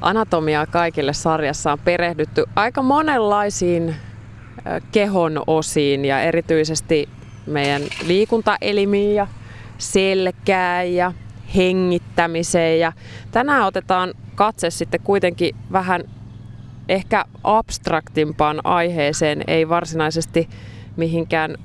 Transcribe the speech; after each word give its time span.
Anatomiaa 0.00 0.66
kaikille 0.66 1.12
sarjassa 1.12 1.72
on 1.72 1.78
perehdytty 1.78 2.44
aika 2.56 2.82
monenlaisiin 2.82 3.94
kehon 4.92 5.42
osiin 5.46 6.04
ja 6.04 6.20
erityisesti 6.20 7.08
meidän 7.46 7.82
liikuntaelimiin 8.06 9.14
ja 9.14 9.26
selkään 9.78 10.94
ja 10.94 11.12
hengittämiseen. 11.56 12.80
Ja 12.80 12.92
tänään 13.30 13.66
otetaan 13.66 14.14
katse 14.34 14.70
sitten 14.70 15.00
kuitenkin 15.04 15.56
vähän 15.72 16.02
ehkä 16.88 17.24
abstraktimpaan 17.44 18.60
aiheeseen, 18.64 19.44
ei 19.46 19.68
varsinaisesti 19.68 20.48
mihinkään 20.96 21.56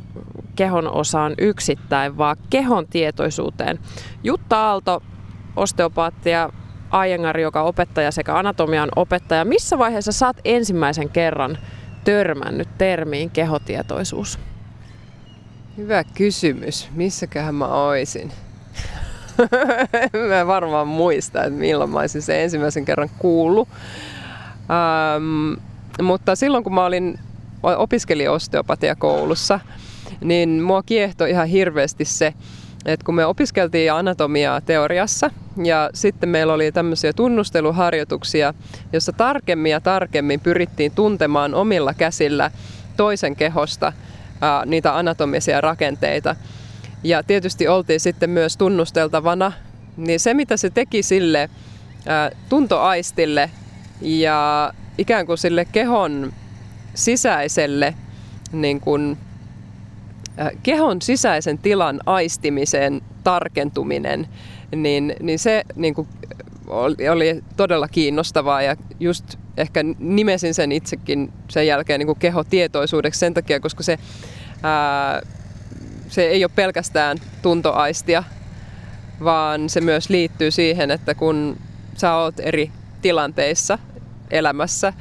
kehon 0.55 0.91
osaan 0.91 1.33
yksittäin, 1.37 2.17
vaan 2.17 2.37
kehon 2.49 2.87
tietoisuuteen. 2.87 3.79
Jutta 4.23 4.57
Aalto, 4.57 5.03
osteopaatti 5.55 6.29
ja 6.29 6.49
Aijengari, 6.93 7.41
joka 7.41 7.61
on 7.61 7.67
opettaja 7.67 8.11
sekä 8.11 8.37
anatomian 8.37 8.89
opettaja. 8.95 9.45
Missä 9.45 9.77
vaiheessa 9.77 10.11
saat 10.11 10.37
ensimmäisen 10.45 11.09
kerran 11.09 11.57
törmännyt 12.03 12.67
termiin 12.77 13.29
kehotietoisuus? 13.29 14.39
Hyvä 15.77 16.03
kysymys. 16.03 16.89
Missäköhän 16.91 17.55
mä 17.55 17.67
oisin? 17.67 18.31
mä 20.29 20.47
varmaan 20.47 20.87
muista, 20.87 21.43
että 21.43 21.59
milloin 21.59 21.89
mä 21.89 21.99
olisin 21.99 22.21
sen 22.21 22.39
ensimmäisen 22.39 22.85
kerran 22.85 23.09
kuullut. 23.17 23.69
Ähm, 24.69 25.61
mutta 26.01 26.35
silloin 26.35 26.63
kun 26.63 26.73
mä 26.73 26.85
olin 26.85 27.19
opiskelin 27.77 28.29
osteopatiakoulussa, 28.29 29.59
niin 30.21 30.49
mua 30.49 30.83
kiehtoi 30.83 31.29
ihan 31.29 31.47
hirveästi 31.47 32.05
se, 32.05 32.33
että 32.85 33.05
kun 33.05 33.15
me 33.15 33.25
opiskeltiin 33.25 33.93
anatomiaa 33.93 34.61
teoriassa 34.61 35.31
ja 35.63 35.89
sitten 35.93 36.29
meillä 36.29 36.53
oli 36.53 36.71
tämmöisiä 36.71 37.13
tunnusteluharjoituksia, 37.13 38.53
jossa 38.93 39.11
tarkemmin 39.11 39.71
ja 39.71 39.81
tarkemmin 39.81 40.39
pyrittiin 40.39 40.91
tuntemaan 40.91 41.53
omilla 41.53 41.93
käsillä 41.93 42.51
toisen 42.97 43.35
kehosta 43.35 43.93
ää, 44.41 44.65
niitä 44.65 44.97
anatomisia 44.97 45.61
rakenteita. 45.61 46.35
Ja 47.03 47.23
tietysti 47.23 47.67
oltiin 47.67 47.99
sitten 47.99 48.29
myös 48.29 48.57
tunnusteltavana, 48.57 49.51
niin 49.97 50.19
se 50.19 50.33
mitä 50.33 50.57
se 50.57 50.69
teki 50.69 51.03
sille 51.03 51.49
ää, 52.05 52.31
tuntoaistille 52.49 53.49
ja 54.01 54.73
ikään 54.97 55.25
kuin 55.25 55.37
sille 55.37 55.65
kehon 55.65 56.33
sisäiselle 56.93 57.95
niin 58.51 58.79
kuin, 58.79 59.17
kehon 60.63 61.01
sisäisen 61.01 61.57
tilan 61.57 61.99
aistimisen 62.05 63.01
tarkentuminen, 63.23 64.27
niin, 64.75 65.15
niin 65.19 65.39
se 65.39 65.63
niin 65.75 65.93
kuin, 65.93 66.07
oli, 66.67 67.09
oli 67.09 67.43
todella 67.57 67.87
kiinnostavaa 67.87 68.61
ja 68.61 68.75
just 68.99 69.37
ehkä 69.57 69.83
nimesin 69.99 70.53
sen 70.53 70.71
itsekin 70.71 71.33
sen 71.47 71.67
jälkeen 71.67 71.99
niin 71.99 72.07
kuin 72.07 72.19
kehotietoisuudeksi 72.19 73.19
sen 73.19 73.33
takia, 73.33 73.59
koska 73.59 73.83
se, 73.83 73.99
ää, 74.63 75.21
se 76.07 76.23
ei 76.23 76.43
ole 76.43 76.51
pelkästään 76.55 77.17
tuntoaistia, 77.41 78.23
vaan 79.23 79.69
se 79.69 79.81
myös 79.81 80.09
liittyy 80.09 80.51
siihen, 80.51 80.91
että 80.91 81.15
kun 81.15 81.57
sä 81.97 82.15
oot 82.15 82.39
eri 82.39 82.71
tilanteissa 83.01 83.79
elämässä, 84.31 84.93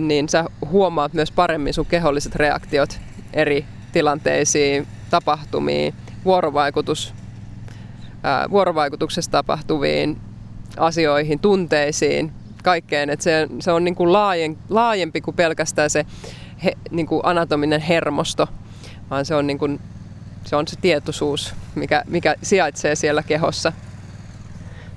niin 0.00 0.28
sä 0.28 0.44
huomaat 0.70 1.12
myös 1.12 1.32
paremmin 1.32 1.74
sun 1.74 1.86
keholliset 1.86 2.34
reaktiot 2.34 3.00
eri 3.32 3.64
tilanteisiin, 3.92 4.86
tapahtumiin, 5.10 5.94
vuorovaikutus, 6.24 7.14
ää, 8.22 8.50
vuorovaikutuksessa 8.50 9.30
tapahtuviin 9.30 10.16
asioihin, 10.76 11.38
tunteisiin, 11.38 12.32
kaikkeen. 12.62 13.10
Et 13.10 13.20
se, 13.20 13.48
se 13.60 13.72
on 13.72 13.84
niin 13.84 13.94
kuin 13.94 14.12
laajen, 14.12 14.58
laajempi 14.68 15.20
kuin 15.20 15.34
pelkästään 15.34 15.90
se 15.90 16.06
he, 16.64 16.72
niin 16.90 17.06
kuin 17.06 17.20
anatominen 17.24 17.80
hermosto, 17.80 18.48
vaan 19.10 19.24
se 19.24 19.34
on, 19.34 19.46
niin 19.46 19.58
kuin, 19.58 19.80
se, 20.44 20.56
on 20.56 20.68
se 20.68 20.76
tietoisuus, 20.80 21.54
mikä, 21.74 22.02
mikä 22.06 22.34
sijaitsee 22.42 22.94
siellä 22.94 23.22
kehossa. 23.22 23.72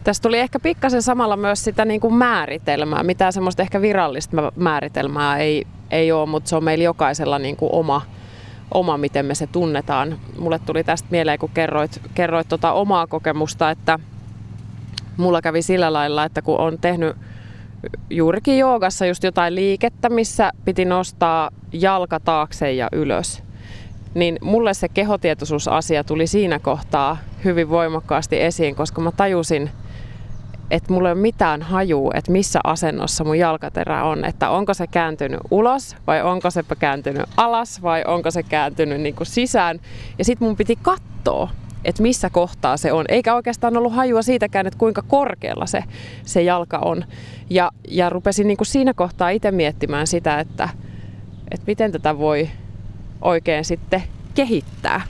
Tässä 0.04 0.24
tuli 0.24 0.40
ehkä 0.40 0.60
pikkasen 0.60 1.02
samalla 1.02 1.38
myös 1.38 1.64
sitä 1.64 1.86
niin 1.86 2.02
kuin 2.02 2.14
määritelmää. 2.14 3.04
Mitään 3.04 3.34
semmoista 3.34 3.62
ehkä 3.62 3.82
virallista 3.82 4.52
määritelmää 4.56 5.38
ei, 5.38 5.68
ei 5.92 6.12
ole, 6.12 6.30
mutta 6.30 6.50
se 6.50 6.56
on 6.56 6.64
meillä 6.64 6.84
jokaisella 6.84 7.40
niin 7.40 7.58
kuin 7.58 7.72
oma, 7.74 8.02
oma, 8.74 8.98
miten 8.98 9.26
me 9.26 9.36
se 9.36 9.48
tunnetaan. 9.48 10.20
Mulle 10.40 10.60
tuli 10.60 10.84
tästä 10.84 11.08
mieleen, 11.12 11.40
kun 11.40 11.50
kerroit, 11.54 12.02
kerroit 12.14 12.50
tota 12.50 12.72
omaa 12.72 13.08
kokemusta, 13.08 13.72
että 13.72 14.00
mulla 15.18 15.42
kävi 15.42 15.62
sillä 15.62 15.94
lailla, 15.94 16.24
että 16.24 16.42
kun 16.42 16.60
on 16.60 16.78
tehnyt 16.78 17.16
juurikin 18.10 18.58
joogassa 18.58 19.06
just 19.06 19.24
jotain 19.24 19.56
liikettä, 19.56 20.10
missä 20.10 20.52
piti 20.66 20.86
nostaa 20.86 21.50
jalka 21.72 22.20
taakse 22.20 22.72
ja 22.72 22.90
ylös, 22.92 23.44
niin 24.14 24.38
mulle 24.42 24.74
se 24.74 24.90
kehotietoisuusasia 24.90 26.04
tuli 26.04 26.28
siinä 26.28 26.60
kohtaa 26.60 27.18
hyvin 27.44 27.70
voimakkaasti 27.70 28.42
esiin, 28.42 28.76
koska 28.76 29.02
mä 29.02 29.12
tajusin, 29.12 29.70
että 30.72 30.94
mulla 30.94 31.10
ei 31.10 31.14
ole 31.14 31.22
mitään 31.22 31.62
hajua, 31.62 32.12
että 32.14 32.32
missä 32.32 32.60
asennossa 32.64 33.24
mun 33.24 33.40
jalkaterä 33.40 34.04
on. 34.04 34.26
Että 34.26 34.50
onko 34.50 34.74
se 34.74 34.88
kääntynyt 34.88 35.40
ulos 35.52 35.96
vai 36.08 36.22
onko 36.22 36.52
se 36.52 36.64
kääntynyt 36.80 37.24
alas 37.38 37.82
vai 37.82 38.04
onko 38.08 38.32
se 38.32 38.44
kääntynyt 38.44 39.02
niin 39.02 39.16
kuin 39.16 39.28
sisään. 39.28 39.80
Ja 40.18 40.26
sitten 40.26 40.48
mun 40.48 40.58
piti 40.58 40.80
katsoa, 40.82 41.50
että 41.86 42.02
missä 42.02 42.30
kohtaa 42.30 42.78
se 42.78 42.94
on. 42.94 43.06
Eikä 43.10 43.36
oikeastaan 43.36 43.78
ollut 43.78 43.96
hajua 43.96 44.22
siitäkään, 44.22 44.68
että 44.68 44.80
kuinka 44.80 45.02
korkealla 45.08 45.66
se, 45.66 45.84
se 46.26 46.42
jalka 46.42 46.78
on. 46.78 47.06
Ja, 47.50 47.72
ja 47.88 48.10
rupesin 48.10 48.48
niin 48.48 48.58
kuin 48.58 48.68
siinä 48.68 48.94
kohtaa 48.94 49.30
itse 49.30 49.52
miettimään 49.52 50.08
sitä, 50.08 50.40
että, 50.40 50.70
että 51.52 51.66
miten 51.68 51.92
tätä 51.92 52.18
voi 52.18 52.50
oikein 53.22 53.66
sitten 53.66 54.04
kehittää. 54.36 55.02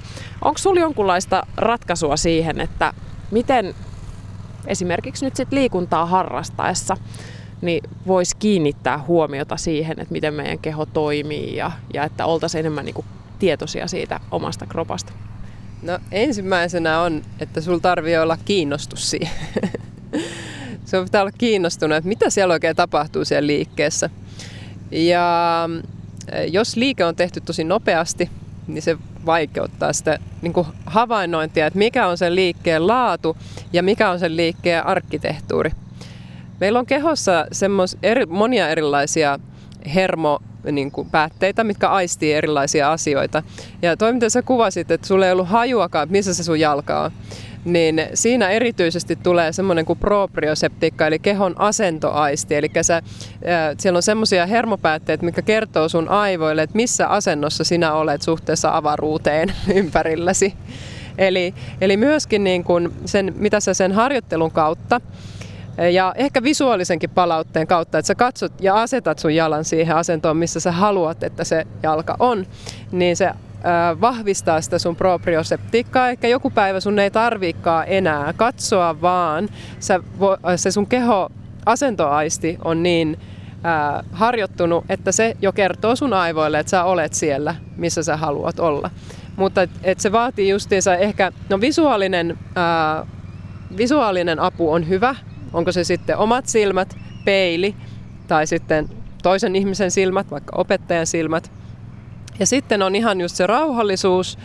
Onko 0.42 0.58
sulla 0.58 0.82
jonkunlaista 0.82 1.44
ratkaisua 1.58 2.18
siihen, 2.18 2.62
että 2.62 2.94
miten 3.32 3.76
esimerkiksi 4.68 5.26
nyt 5.26 5.36
sit 5.36 5.52
liikuntaa 5.52 6.06
harrastaessa, 6.06 6.98
niin 7.62 7.84
voisi 8.08 8.36
kiinnittää 8.38 9.04
huomiota 9.08 9.58
siihen, 9.58 10.00
että 10.00 10.12
miten 10.12 10.34
meidän 10.34 10.60
keho 10.60 10.86
toimii 10.86 11.56
ja, 11.56 11.72
ja 11.94 12.04
että 12.04 12.26
oltaisiin 12.26 12.60
enemmän 12.60 12.86
niin 12.86 12.94
kuin 12.94 13.06
tietoisia 13.40 13.88
siitä 13.88 14.20
omasta 14.32 14.66
kropasta. 14.66 15.14
No 15.82 16.00
ensimmäisenä 16.12 17.02
on, 17.02 17.22
että 17.40 17.62
sulla 17.62 17.80
tarvii 17.80 18.18
olla 18.18 18.38
kiinnostus 18.46 19.10
siihen. 19.10 19.34
Se 20.86 21.04
pitää 21.04 21.22
olla 21.22 21.32
kiinnostunut, 21.38 21.98
että 21.98 22.08
mitä 22.08 22.30
siellä 22.30 22.54
oikein 22.54 22.76
tapahtuu 22.76 23.26
siellä 23.26 23.48
liikkeessä. 23.48 24.10
Ja 24.92 25.70
eh, 26.32 26.52
jos 26.52 26.76
liike 26.76 27.06
on 27.06 27.16
tehty 27.16 27.42
tosi 27.42 27.64
nopeasti, 27.64 28.30
niin 28.74 28.82
se 28.82 28.98
vaikeuttaa 29.26 29.94
sitä 29.94 30.20
niin 30.42 30.54
kuin 30.54 30.68
havainnointia, 30.86 31.68
että 31.68 31.80
mikä 31.80 32.08
on 32.08 32.18
sen 32.18 32.36
liikkeen 32.36 32.88
laatu 32.88 33.38
ja 33.74 33.84
mikä 33.84 34.10
on 34.10 34.20
sen 34.20 34.38
liikkeen 34.38 34.86
arkkitehtuuri. 34.86 35.72
Meillä 36.60 36.80
on 36.80 36.86
kehossa 36.86 37.46
semmos, 37.52 37.98
eri, 38.04 38.26
monia 38.26 38.70
erilaisia 38.70 39.40
hermo 39.96 40.40
niin 40.72 40.92
kuin 40.92 41.10
päätteitä, 41.10 41.64
mitkä 41.64 41.90
aistii 41.90 42.34
erilaisia 42.34 42.92
asioita. 42.92 43.44
Ja 43.82 43.98
toi, 43.98 44.14
mitä 44.14 44.30
sä 44.30 44.42
kuvasit, 44.42 44.92
että 44.92 45.08
sulla 45.08 45.26
ei 45.26 45.32
ollut 45.32 45.50
hajuakaan, 45.50 46.08
missä 46.12 46.34
se 46.34 46.44
sun 46.44 46.60
jalka 46.60 47.02
on, 47.02 47.12
niin 47.66 48.08
siinä 48.14 48.50
erityisesti 48.50 49.16
tulee 49.16 49.52
semmoinen 49.52 49.86
kuin 49.86 50.00
proprioseptiikka, 50.00 51.08
eli 51.08 51.20
kehon 51.20 51.56
asentoaisti. 51.58 52.56
Eli 52.56 52.72
sä, 52.82 53.02
siellä 53.78 53.98
on 53.98 54.04
semmoisia 54.04 54.46
hermopäätteitä, 54.46 55.26
mitkä 55.26 55.42
kertoo 55.42 55.90
sun 55.90 56.10
aivoille, 56.10 56.62
että 56.62 56.76
missä 56.76 57.08
asennossa 57.08 57.64
sinä 57.64 57.94
olet 57.94 58.22
suhteessa 58.22 58.78
avaruuteen 58.78 59.54
ympärilläsi. 59.76 60.54
Eli, 61.18 61.54
eli 61.82 61.98
myöskin 61.98 62.44
niin 62.44 62.64
kuin 62.64 62.94
sen, 63.06 63.34
mitä 63.38 63.60
sä 63.60 63.74
sen 63.74 63.92
harjoittelun 63.92 64.52
kautta 64.52 65.02
ja 65.92 66.14
ehkä 66.18 66.44
visuaalisenkin 66.44 67.10
palautteen 67.10 67.68
kautta, 67.68 67.98
että 67.98 68.08
sä 68.08 68.16
katsot 68.16 68.54
ja 68.62 68.76
asetat 68.76 69.20
sun 69.20 69.36
jalan 69.36 69.66
siihen 69.66 69.96
asentoon, 69.96 70.38
missä 70.38 70.60
sä 70.60 70.72
haluat, 70.72 71.24
että 71.24 71.44
se 71.44 71.68
jalka 71.84 72.16
on, 72.20 72.46
niin 72.92 73.18
se 73.18 73.32
vahvistaa 74.02 74.62
sitä 74.62 74.80
sun 74.80 74.96
proprioseptiikkaa. 74.96 76.10
Ehkä 76.10 76.28
joku 76.28 76.50
päivä 76.50 76.80
sun 76.80 77.00
ei 77.00 77.12
tarviikaan 77.12 77.86
enää 77.88 78.34
katsoa, 78.34 79.02
vaan 79.02 79.50
sä, 79.80 80.00
se 80.56 80.72
sun 80.72 80.88
keho 80.88 81.30
asentoaisti 81.66 82.58
on 82.64 82.84
niin 82.84 83.20
ää, 83.64 84.04
harjoittunut, 84.12 84.86
että 84.90 85.12
se 85.12 85.38
jo 85.42 85.52
kertoo 85.52 85.96
sun 85.96 86.14
aivoille, 86.14 86.60
että 86.60 86.70
sä 86.70 86.84
olet 86.84 87.14
siellä, 87.14 87.56
missä 87.78 88.04
sä 88.04 88.18
haluat 88.18 88.60
olla. 88.60 88.90
Mutta 89.36 89.62
et, 89.62 89.70
et 89.84 90.00
se 90.00 90.12
vaatii 90.12 90.50
justiinsa 90.50 90.96
ehkä, 90.96 91.32
no 91.50 91.62
visuaalinen, 91.62 92.38
ää, 92.56 93.06
visuaalinen 93.78 94.40
apu 94.40 94.72
on 94.72 94.90
hyvä, 94.90 95.16
onko 95.54 95.72
se 95.72 95.84
sitten 95.84 96.18
omat 96.18 96.48
silmät, 96.48 96.98
peili 97.26 97.76
tai 98.28 98.48
sitten 98.48 98.90
toisen 99.24 99.56
ihmisen 99.56 99.92
silmät, 99.92 100.32
vaikka 100.32 100.56
opettajan 100.58 101.08
silmät. 101.08 101.61
Ja 102.42 102.48
sitten 102.48 102.82
on 102.82 102.96
ihan 102.96 103.22
just 103.22 103.36
se 103.36 103.48
rauhallisuus 103.48 104.38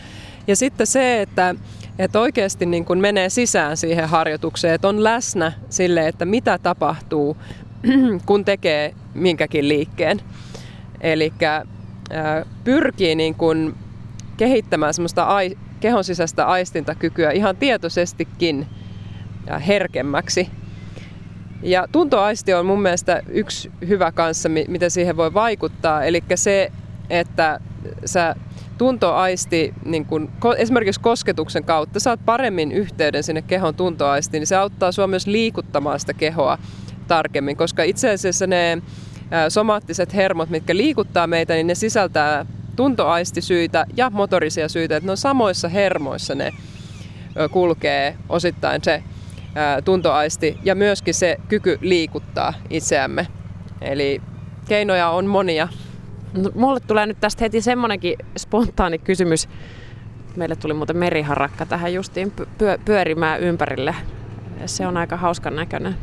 ja 0.47 0.55
sitten 0.55 0.87
se, 0.87 1.21
että, 1.21 1.55
että 1.99 2.19
oikeasti 2.19 2.65
niin 2.65 2.85
kuin 2.85 2.99
menee 2.99 3.29
sisään 3.29 3.77
siihen 3.77 4.09
harjoitukseen, 4.09 4.73
että 4.73 4.87
on 4.87 5.03
läsnä 5.03 5.51
sille, 5.69 6.07
että 6.07 6.25
mitä 6.25 6.57
tapahtuu 6.57 7.37
kun 8.25 8.45
tekee 8.45 8.93
minkäkin 9.13 9.69
liikkeen. 9.69 10.21
Eli 11.01 11.33
pyrkii 12.63 13.15
niin 13.15 13.35
kuin 13.35 13.75
kehittämään 14.37 14.93
semmoista 14.93 15.23
ai, 15.23 15.57
kehon 15.79 16.03
sisäistä 16.03 16.45
aistintakykyä 16.45 17.31
ihan 17.31 17.55
tietoisestikin 17.55 18.67
herkemmäksi. 19.67 20.49
Ja 21.63 21.87
tuntoaisti 21.91 22.53
on 22.53 22.65
mun 22.65 22.81
mielestä 22.81 23.21
yksi 23.27 23.71
hyvä 23.87 24.11
kanssa, 24.11 24.49
miten 24.67 24.91
siihen 24.91 25.17
voi 25.17 25.33
vaikuttaa. 25.33 26.03
Eli 26.03 26.23
se, 26.35 26.71
että 27.09 27.59
sä 28.05 28.35
tuntoaisti, 28.77 29.73
niin 29.85 30.05
kun, 30.05 30.29
esimerkiksi 30.57 31.01
kosketuksen 31.01 31.63
kautta, 31.63 31.99
saat 31.99 32.19
paremmin 32.25 32.71
yhteyden 32.71 33.23
sinne 33.23 33.41
kehon 33.41 33.75
tuntoaistiin, 33.75 34.39
niin 34.39 34.47
se 34.47 34.55
auttaa 34.55 34.91
sua 34.91 35.07
myös 35.07 35.27
liikuttamaan 35.27 35.99
sitä 35.99 36.13
kehoa 36.13 36.57
tarkemmin, 37.07 37.57
koska 37.57 37.83
itse 37.83 38.11
asiassa 38.11 38.47
ne 38.47 38.81
somaattiset 39.49 40.13
hermot, 40.13 40.49
mitkä 40.49 40.77
liikuttaa 40.77 41.27
meitä, 41.27 41.53
niin 41.53 41.67
ne 41.67 41.75
sisältää 41.75 42.45
tuntoaistisyitä 42.75 43.85
ja 43.95 44.09
motorisia 44.09 44.69
syitä, 44.69 44.97
että 44.97 45.05
ne 45.07 45.11
on 45.11 45.17
samoissa 45.17 45.69
hermoissa 45.69 46.35
ne 46.35 46.53
kulkee 47.51 48.17
osittain 48.29 48.83
se 48.83 49.03
tuntoaisti 49.85 50.57
ja 50.63 50.75
myöskin 50.75 51.13
se 51.13 51.37
kyky 51.47 51.77
liikuttaa 51.81 52.53
itseämme. 52.69 53.27
Eli 53.81 54.21
keinoja 54.67 55.09
on 55.09 55.25
monia. 55.25 55.67
Mulle 56.55 56.79
tulee 56.79 57.05
nyt 57.05 57.19
tästä 57.19 57.45
heti 57.45 57.61
semmonenkin 57.61 58.17
spontaani 58.37 58.97
kysymys. 58.97 59.49
Meille 60.35 60.55
tuli 60.55 60.73
muuten 60.73 60.97
meriharakka 60.97 61.65
tähän 61.65 61.93
justiin 61.93 62.33
pyörimään 62.85 63.41
ympärille. 63.41 63.95
Se 64.65 64.87
on 64.87 64.97
aika 64.97 65.17
hauskan 65.17 65.55
näköinen 65.55 65.95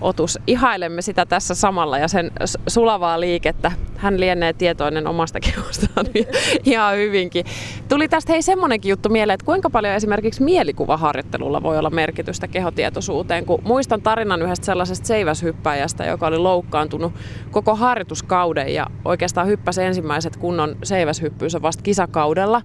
otus. 0.00 0.38
Ihailemme 0.46 1.02
sitä 1.02 1.26
tässä 1.26 1.54
samalla 1.54 1.98
ja 1.98 2.08
sen 2.08 2.30
sulavaa 2.66 3.20
liikettä. 3.20 3.72
Hän 3.96 4.20
lienee 4.20 4.52
tietoinen 4.52 5.06
omasta 5.06 5.40
kehostaan 5.40 6.06
ihan 6.64 6.96
hyvinkin. 6.96 7.44
Tuli 7.88 8.08
tästä 8.08 8.32
hei 8.32 8.42
semmonenkin 8.42 8.90
juttu 8.90 9.08
mieleen, 9.08 9.34
että 9.34 9.46
kuinka 9.46 9.70
paljon 9.70 9.94
esimerkiksi 9.94 10.42
mielikuvaharjoittelulla 10.42 11.62
voi 11.62 11.78
olla 11.78 11.90
merkitystä 11.90 12.48
kehotietoisuuteen, 12.48 13.46
kun 13.46 13.62
muistan 13.64 14.02
tarinan 14.02 14.42
yhdestä 14.42 14.66
sellaisesta 14.66 15.06
seiväshyppäjästä, 15.06 16.04
joka 16.04 16.26
oli 16.26 16.38
loukkaantunut 16.38 17.12
koko 17.50 17.76
harjoituskauden 17.76 18.74
ja 18.74 18.86
oikeastaan 19.04 19.46
hyppäsi 19.46 19.82
ensimmäiset 19.82 20.36
kunnon 20.36 20.76
seiväshyppyysä 20.82 21.62
vasta 21.62 21.82
kisakaudella. 21.82 22.62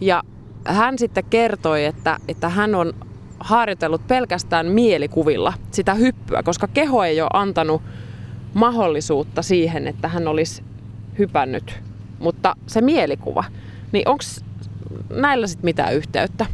Ja 0.00 0.22
hän 0.64 0.98
sitten 0.98 1.24
kertoi, 1.24 1.84
että, 1.84 2.18
että 2.28 2.48
hän 2.48 2.74
on 2.74 2.94
harjoitellut 3.40 4.06
pelkästään 4.06 4.66
mielikuvilla 4.66 5.52
sitä 5.70 5.94
hyppyä, 5.94 6.42
koska 6.42 6.68
keho 6.68 7.04
ei 7.04 7.20
ole 7.20 7.30
antanut 7.32 7.82
mahdollisuutta 8.54 9.42
siihen, 9.42 9.86
että 9.86 10.08
hän 10.08 10.28
olisi 10.28 10.62
hypännyt. 11.18 11.80
Mutta 12.18 12.56
se 12.66 12.80
mielikuva, 12.80 13.44
niin 13.92 14.08
onko 14.08 14.24
näillä 15.10 15.46
sitten 15.46 15.64
mitään 15.64 15.94
yhteyttä? 15.94 16.46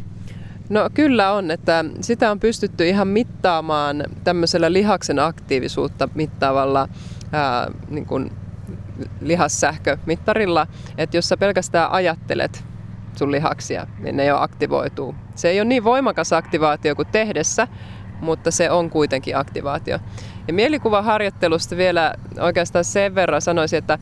No 0.69 0.89
kyllä 0.93 1.31
on, 1.31 1.51
että 1.51 1.85
sitä 2.01 2.31
on 2.31 2.39
pystytty 2.39 2.87
ihan 2.87 3.07
mittaamaan 3.07 4.03
tämmöisellä 4.23 4.73
lihaksen 4.73 5.19
aktiivisuutta 5.19 6.09
mittaavalla 6.15 6.89
ää, 7.31 7.71
niin 7.89 8.05
kuin 8.05 8.31
lihassähkömittarilla, 9.21 10.67
että 10.97 11.17
jos 11.17 11.29
sä 11.29 11.37
pelkästään 11.37 11.91
ajattelet 11.91 12.63
sun 13.17 13.31
lihaksia, 13.31 13.87
niin 13.99 14.17
ne 14.17 14.25
jo 14.25 14.37
aktivoituu. 14.37 15.15
Se 15.35 15.49
ei 15.49 15.59
ole 15.59 15.65
niin 15.65 15.83
voimakas 15.83 16.33
aktivaatio 16.33 16.95
kuin 16.95 17.07
tehdessä, 17.11 17.67
mutta 18.21 18.51
se 18.51 18.71
on 18.71 18.89
kuitenkin 18.89 19.37
aktivaatio. 19.37 19.99
Ja 20.47 20.53
mielikuvaharjoittelusta 20.53 21.77
vielä 21.77 22.13
oikeastaan 22.39 22.85
sen 22.85 23.15
verran 23.15 23.41
sanoisin, 23.41 23.79
että 23.79 23.99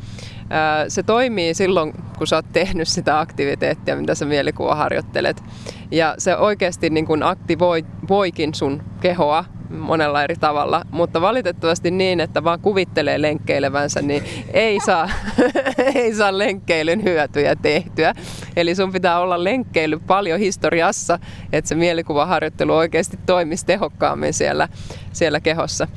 se 0.88 1.04
toimii 1.04 1.54
silloin, 1.54 1.94
kun 2.18 2.28
sä 2.28 2.36
oot 2.36 2.46
tehnyt 2.54 2.88
sitä 2.88 3.20
aktiviteettia, 3.20 3.96
mitä 3.96 4.16
sä 4.16 4.26
mielikuvaharjoittelet. 4.26 5.44
Ja 5.92 6.16
se 6.18 6.38
oikeasti 6.38 6.90
niin 6.90 7.06
kuin 7.06 7.24
aktivoikin 7.24 8.54
sun 8.54 8.84
kehoa 9.02 9.46
monella 9.74 10.24
eri 10.24 10.36
tavalla, 10.36 10.82
mutta 10.92 11.22
valitettavasti 11.22 11.92
niin, 11.92 12.20
että 12.20 12.44
vaan 12.44 12.60
kuvittelee 12.60 13.22
lenkkeilevänsä, 13.22 14.02
niin 14.02 14.24
ei 14.54 14.80
saa, 14.80 15.10
ei 15.96 16.14
saa 16.14 16.38
lenkkeilyn 16.38 17.04
hyötyjä 17.04 17.56
tehtyä. 17.56 18.14
Eli 18.56 18.76
sun 18.76 18.92
pitää 18.92 19.20
olla 19.20 19.44
lenkkeily 19.44 20.00
paljon 20.00 20.40
historiassa, 20.40 21.20
että 21.54 21.70
se 21.70 21.76
mielikuvaharjoittelu 21.76 22.74
oikeasti 22.74 23.20
toimisi 23.26 23.66
tehokkaammin 23.66 24.34
siellä, 24.34 24.68
siellä 25.14 25.40
kehossa. 25.40 25.88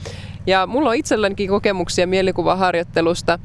Ja 0.46 0.66
mulla 0.66 0.90
on 0.90 0.96
itsellänikin 0.96 1.48
kokemuksia 1.48 2.06
mielikuvaharjoittelusta, 2.06 3.38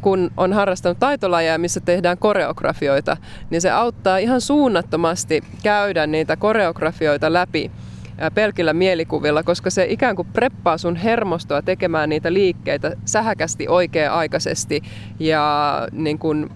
kun 0.00 0.30
on 0.36 0.52
harrastanut 0.52 0.98
taitolajia, 0.98 1.58
missä 1.58 1.80
tehdään 1.80 2.18
koreografioita, 2.18 3.16
niin 3.50 3.60
se 3.60 3.70
auttaa 3.70 4.18
ihan 4.18 4.40
suunnattomasti 4.40 5.42
käydä 5.62 6.06
niitä 6.06 6.36
koreografioita 6.36 7.32
läpi 7.32 7.70
pelkillä 8.34 8.72
mielikuvilla, 8.72 9.42
koska 9.42 9.70
se 9.70 9.86
ikään 9.88 10.16
kuin 10.16 10.28
preppaa 10.32 10.78
sun 10.78 10.96
hermostoa 10.96 11.62
tekemään 11.62 12.08
niitä 12.08 12.32
liikkeitä 12.32 12.96
sähäkästi 13.04 13.68
oikea-aikaisesti 13.68 14.82
ja 15.20 15.88
niin 15.92 16.18
kuin, 16.18 16.50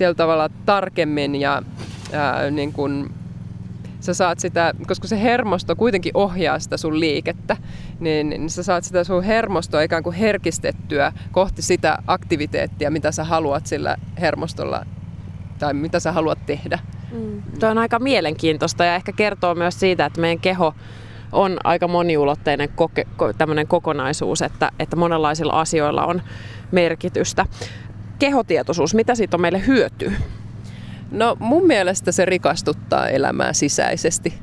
äh, 0.00 0.16
tavalla 0.16 0.50
tarkemmin 0.66 1.34
ja 1.34 1.62
äh, 2.14 2.50
niin 2.50 2.72
kuin, 2.72 3.10
sä 4.00 4.14
saat 4.14 4.38
sitä, 4.38 4.74
koska 4.86 5.08
se 5.08 5.22
hermosto 5.22 5.76
kuitenkin 5.76 6.16
ohjaa 6.16 6.58
sitä 6.58 6.76
sun 6.76 7.00
liikettä, 7.00 7.56
niin, 8.00 8.30
niin 8.30 8.50
sä 8.50 8.62
saat 8.62 8.84
sitä 8.84 9.04
sun 9.04 9.22
hermostoa 9.22 9.82
ikään 9.82 10.02
kuin 10.02 10.16
herkistettyä 10.16 11.12
kohti 11.32 11.62
sitä 11.62 11.98
aktiviteettia, 12.06 12.90
mitä 12.90 13.12
sä 13.12 13.24
haluat 13.24 13.66
sillä 13.66 13.96
hermostolla 14.20 14.86
tai 15.58 15.74
mitä 15.74 16.00
sä 16.00 16.12
haluat 16.12 16.46
tehdä. 16.46 16.78
Mm. 17.14 17.42
Tuo 17.60 17.68
on 17.68 17.78
aika 17.78 17.98
mielenkiintoista 17.98 18.84
ja 18.84 18.94
ehkä 18.94 19.12
kertoo 19.12 19.54
myös 19.54 19.80
siitä, 19.80 20.06
että 20.06 20.20
meidän 20.20 20.40
keho 20.40 20.74
on 21.32 21.56
aika 21.64 21.88
moniulotteinen 21.88 22.68
koke, 22.68 23.06
kokonaisuus, 23.68 24.42
että, 24.42 24.70
että 24.78 24.96
monenlaisilla 24.96 25.60
asioilla 25.60 26.06
on 26.06 26.22
merkitystä. 26.72 27.46
Kehotietoisuus, 28.18 28.94
mitä 28.94 29.14
siitä 29.14 29.36
on 29.36 29.40
meille 29.40 29.66
hyötyä? 29.66 30.12
No 31.10 31.36
mun 31.40 31.66
mielestä 31.66 32.12
se 32.12 32.24
rikastuttaa 32.24 33.08
elämää 33.08 33.52
sisäisesti. 33.52 34.34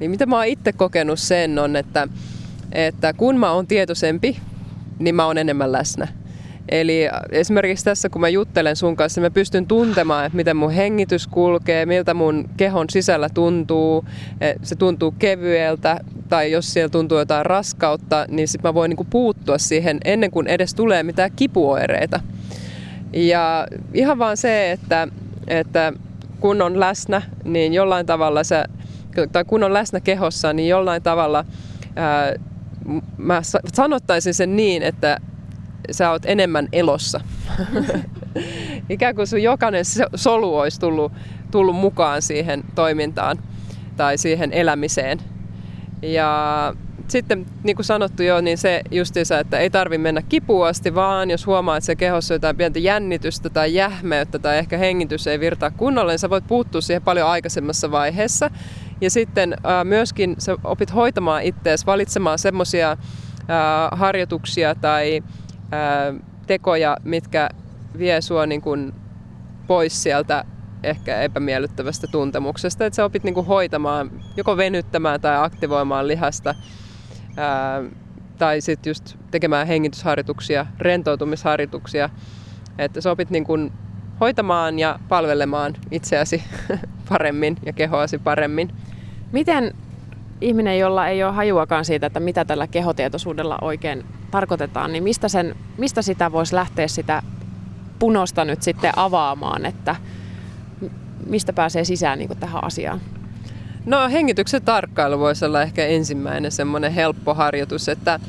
Niin 0.00 0.10
mitä 0.10 0.26
mä 0.26 0.36
oon 0.36 0.46
itse 0.46 0.72
kokenut 0.72 1.18
sen 1.18 1.58
on, 1.58 1.76
että, 1.76 2.08
että 2.72 3.12
kun 3.12 3.38
mä 3.38 3.52
oon 3.52 3.66
tietoisempi, 3.66 4.40
niin 4.98 5.14
mä 5.14 5.26
oon 5.26 5.38
enemmän 5.38 5.72
läsnä. 5.72 6.08
Eli 6.68 7.08
esimerkiksi 7.30 7.84
tässä, 7.84 8.08
kun 8.08 8.20
mä 8.20 8.28
juttelen 8.28 8.76
sun 8.76 8.96
kanssa, 8.96 9.20
mä 9.20 9.30
pystyn 9.30 9.66
tuntemaan, 9.66 10.26
että 10.26 10.36
miten 10.36 10.56
mun 10.56 10.70
hengitys 10.70 11.26
kulkee, 11.26 11.86
miltä 11.86 12.14
mun 12.14 12.48
kehon 12.56 12.86
sisällä 12.90 13.28
tuntuu. 13.28 14.04
Se 14.62 14.76
tuntuu 14.76 15.14
kevyeltä, 15.18 16.00
tai 16.28 16.52
jos 16.52 16.72
siellä 16.72 16.88
tuntuu 16.88 17.18
jotain 17.18 17.46
raskautta, 17.46 18.26
niin 18.28 18.48
sitten 18.48 18.68
mä 18.68 18.74
voin 18.74 18.88
niinku 18.88 19.06
puuttua 19.10 19.58
siihen 19.58 19.98
ennen 20.04 20.30
kuin 20.30 20.46
edes 20.46 20.74
tulee 20.74 21.02
mitään 21.02 21.30
kipuoireita. 21.36 22.20
Ja 23.12 23.66
ihan 23.94 24.18
vaan 24.18 24.36
se, 24.36 24.72
että, 24.72 25.08
että 25.46 25.92
kun 26.40 26.62
on 26.62 26.80
läsnä, 26.80 27.22
niin 27.44 27.74
jollain 27.74 28.06
tavalla 28.06 28.44
se, 28.44 28.64
tai 29.32 29.44
kun 29.44 29.64
on 29.64 29.74
läsnä 29.74 30.00
kehossa, 30.00 30.52
niin 30.52 30.68
jollain 30.68 31.02
tavalla 31.02 31.44
ää, 31.96 32.34
mä 33.16 33.42
sanottaisin 33.74 34.34
sen 34.34 34.56
niin, 34.56 34.82
että 34.82 35.18
sä 35.90 36.10
oot 36.10 36.22
enemmän 36.26 36.68
elossa. 36.72 37.20
Ikään 38.88 39.14
kuin 39.14 39.26
sun 39.26 39.42
jokainen 39.42 39.84
solu 40.14 40.58
olisi 40.58 40.80
tullut, 40.80 41.12
tullut 41.50 41.76
mukaan 41.76 42.22
siihen 42.22 42.64
toimintaan 42.74 43.38
tai 43.96 44.18
siihen 44.18 44.52
elämiseen. 44.52 45.18
Ja 46.02 46.74
sitten 47.08 47.46
niin 47.62 47.76
kuin 47.76 47.86
sanottu 47.86 48.22
jo, 48.22 48.40
niin 48.40 48.58
se 48.58 48.82
justiinsa, 48.90 49.38
että 49.38 49.58
ei 49.58 49.70
tarvi 49.70 49.98
mennä 49.98 50.22
kipuasti, 50.22 50.94
vaan 50.94 51.30
jos 51.30 51.46
huomaa, 51.46 51.76
että 51.76 51.86
se 51.86 51.96
kehossa 51.96 52.34
on 52.34 52.36
jotain 52.36 52.56
pientä 52.56 52.78
jännitystä 52.78 53.50
tai 53.50 53.74
jähmeyttä 53.74 54.38
tai 54.38 54.58
ehkä 54.58 54.78
hengitys 54.78 55.26
ei 55.26 55.40
virtaa 55.40 55.70
kunnolla, 55.70 56.12
niin 56.12 56.18
sä 56.18 56.30
voit 56.30 56.46
puuttua 56.46 56.80
siihen 56.80 57.02
paljon 57.02 57.28
aikaisemmassa 57.28 57.90
vaiheessa. 57.90 58.50
Ja 59.00 59.10
sitten 59.10 59.52
äh, 59.52 59.84
myöskin 59.84 60.34
sä 60.38 60.56
opit 60.64 60.94
hoitamaan 60.94 61.42
itseäsi, 61.42 61.86
valitsemaan 61.86 62.38
semmoisia 62.38 62.90
äh, 62.90 62.96
harjoituksia 63.92 64.74
tai 64.74 65.22
ää, 65.72 66.14
tekoja, 66.46 66.96
mitkä 67.04 67.48
vie 67.98 68.20
sua 68.20 68.46
niin 68.46 68.62
kuin 68.62 68.94
pois 69.66 70.02
sieltä 70.02 70.44
ehkä 70.82 71.20
epämiellyttävästä 71.20 72.06
tuntemuksesta, 72.06 72.86
että 72.86 72.94
sä 72.96 73.04
opit 73.04 73.24
niin 73.24 73.34
kuin 73.34 73.46
hoitamaan, 73.46 74.10
joko 74.36 74.56
venyttämään 74.56 75.20
tai 75.20 75.44
aktivoimaan 75.44 76.08
lihasta, 76.08 76.54
ää, 77.36 77.82
tai 78.38 78.60
sitten 78.60 78.90
just 78.90 79.16
tekemään 79.30 79.66
hengitysharjoituksia, 79.66 80.66
rentoutumisharjoituksia, 80.78 82.10
että 82.78 83.00
sä 83.00 83.10
opit 83.10 83.30
niin 83.30 83.44
kuin 83.44 83.72
hoitamaan 84.20 84.78
ja 84.78 84.98
palvelemaan 85.08 85.74
itseäsi 85.90 86.42
paremmin 87.08 87.56
ja 87.66 87.72
kehoasi 87.72 88.18
paremmin. 88.18 88.72
Miten 89.32 89.74
ihminen, 90.40 90.78
jolla 90.78 91.08
ei 91.08 91.24
ole 91.24 91.32
hajuakaan 91.32 91.84
siitä, 91.84 92.06
että 92.06 92.20
mitä 92.20 92.44
tällä 92.44 92.66
kehotietoisuudella 92.66 93.58
oikein 93.60 94.04
tarkoitetaan, 94.30 94.92
niin 94.92 95.02
mistä, 95.02 95.28
sen, 95.28 95.56
mistä 95.78 96.02
sitä 96.02 96.32
voisi 96.32 96.54
lähteä 96.54 96.88
sitä 96.88 97.22
punosta 97.98 98.44
nyt 98.44 98.62
sitten 98.62 98.92
avaamaan, 98.96 99.66
että 99.66 99.96
mistä 101.26 101.52
pääsee 101.52 101.84
sisään 101.84 102.18
niin 102.18 102.38
tähän 102.40 102.64
asiaan? 102.64 103.00
No 103.86 104.08
hengityksen 104.08 104.62
tarkkailu 104.62 105.18
voisi 105.18 105.44
olla 105.44 105.62
ehkä 105.62 105.86
ensimmäinen 105.86 106.52
semmoinen 106.52 106.92
helppo 106.92 107.34
harjoitus, 107.34 107.88
että, 107.88 108.20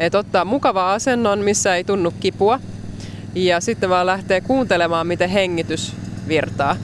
että 0.00 0.18
ottaa 0.18 0.44
mukava 0.44 0.92
asennon, 0.92 1.38
missä 1.38 1.76
ei 1.76 1.84
tunnu 1.84 2.14
kipua 2.20 2.60
ja 3.34 3.60
sitten 3.60 3.90
vaan 3.90 4.06
lähtee 4.06 4.40
kuuntelemaan, 4.40 5.06
miten 5.06 5.30
hengitys 5.30 5.96
virtaa. 6.28 6.76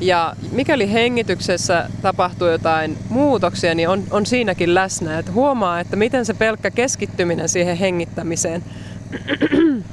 Ja 0.00 0.36
mikäli 0.52 0.92
hengityksessä 0.92 1.90
tapahtuu 2.02 2.48
jotain 2.48 2.98
muutoksia, 3.08 3.74
niin 3.74 3.88
on, 3.88 4.04
on 4.10 4.26
siinäkin 4.26 4.74
läsnä. 4.74 5.18
Että 5.18 5.32
huomaa, 5.32 5.80
että 5.80 5.96
miten 5.96 6.26
se 6.26 6.34
pelkkä 6.34 6.70
keskittyminen 6.70 7.48
siihen 7.48 7.76
hengittämiseen 7.76 8.64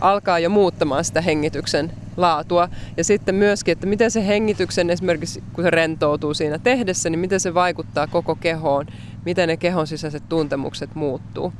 alkaa 0.00 0.38
jo 0.38 0.50
muuttamaan 0.50 1.04
sitä 1.04 1.20
hengityksen 1.20 1.92
laatua. 2.16 2.68
Ja 2.96 3.04
sitten 3.04 3.34
myöskin, 3.34 3.72
että 3.72 3.86
miten 3.86 4.10
se 4.10 4.26
hengityksen 4.26 4.90
esimerkiksi, 4.90 5.42
kun 5.52 5.64
se 5.64 5.70
rentoutuu 5.70 6.34
siinä 6.34 6.58
tehdessä, 6.58 7.10
niin 7.10 7.18
miten 7.18 7.40
se 7.40 7.54
vaikuttaa 7.54 8.06
koko 8.06 8.34
kehoon, 8.34 8.86
miten 9.24 9.48
ne 9.48 9.56
kehon 9.56 9.86
sisäiset 9.86 10.28
tuntemukset 10.28 10.94
muuttuu. 10.94 11.52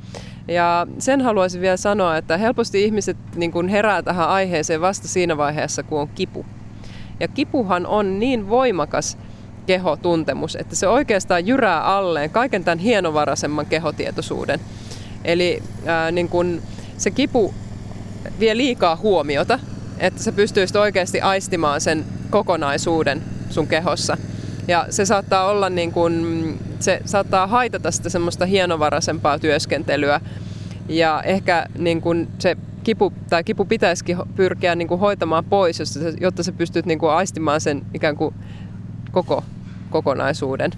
Ja 0.49 0.87
sen 0.99 1.20
haluaisin 1.20 1.61
vielä 1.61 1.76
sanoa, 1.76 2.16
että 2.16 2.37
helposti 2.37 2.84
ihmiset 2.84 3.16
niin 3.37 3.68
herää 3.68 4.02
tähän 4.02 4.28
aiheeseen 4.28 4.80
vasta 4.80 5.08
siinä 5.08 5.37
vaiheessa, 5.37 5.82
kun 5.82 6.00
on 6.00 6.08
kipu. 6.08 6.46
Ja 7.21 7.28
kipuhan 7.28 7.87
on 7.87 8.21
niin 8.21 8.49
voimakas 8.49 9.19
kehotuntemus, 9.66 10.57
että 10.57 10.76
se 10.76 10.88
oikeastaan 10.88 11.47
jyrää 11.47 11.85
alleen 11.85 12.31
kaiken 12.31 12.64
tämän 12.64 12.78
hienovaraisemman 12.78 13.66
kehotietoisuuden. 13.66 14.61
Eli 15.25 15.62
ää, 15.87 16.11
niin 16.11 16.28
kun 16.28 16.62
se 16.99 17.11
kipu 17.11 17.54
vie 18.40 18.57
liikaa 18.57 18.97
huomiota, 18.97 19.59
että 19.99 20.23
sä 20.23 20.33
pystyisit 20.33 20.76
oikeasti 20.76 21.21
aistimaan 21.21 21.81
sen 21.81 22.04
kokonaisuuden 22.31 23.23
sun 23.50 23.66
kehossa. 23.66 24.16
Ja 24.69 24.87
se 24.90 25.04
saattaa 25.04 25.47
olla 25.47 25.71
niin 25.71 25.92
kun, 25.92 26.59
se 26.81 27.00
saattaa 27.04 27.47
haitata 27.47 27.90
sitä 27.90 28.09
semmoista 28.09 28.47
hienovaraisempaa 28.47 29.38
työskentelyä. 29.38 30.21
Ja 30.88 31.23
ehkä 31.23 31.66
niin 31.78 32.00
kun 32.00 32.28
se 32.38 32.57
kipu, 32.84 33.12
tai 33.30 33.44
kipu 33.44 33.64
pitäisikin 33.64 34.16
pyrkiä 34.36 34.74
niin 34.74 34.88
kuin 34.88 35.00
hoitamaan 35.00 35.44
pois, 35.44 35.78
jotta 36.20 36.42
sä 36.42 36.52
pystyt 36.52 36.86
niin 36.86 36.98
kuin 36.98 37.12
aistimaan 37.12 37.60
sen 37.60 37.86
ikään 37.94 38.16
kuin 38.16 38.34
koko 39.12 39.44
kokonaisuuden. 39.90 40.70